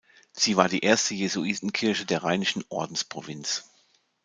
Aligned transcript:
Sie 0.31 0.57
war 0.57 0.67
die 0.67 0.79
erste 0.79 1.13
Jesuitenkirche 1.13 2.07
der 2.07 2.23
Rheinischen 2.23 2.63
Ordensprovinz. 2.69 3.65